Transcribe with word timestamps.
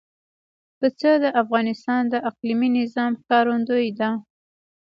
پسه 0.79 1.11
د 1.23 1.25
افغانستان 1.41 2.01
د 2.09 2.15
اقلیمي 2.29 2.69
نظام 2.79 3.11
ښکارندوی 3.21 3.87
ده. 3.99 4.09